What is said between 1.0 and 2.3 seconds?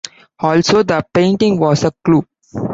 painting was a clue.